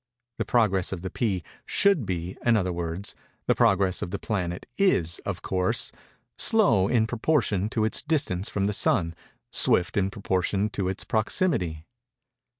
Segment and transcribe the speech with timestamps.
[0.39, 3.13] The progress of the pea should be—in other words,
[3.45, 8.73] the progress of the planet is, of course,—slow in proportion to its distance from the
[8.73, 11.85] Sun—swift in proportion to its proximity.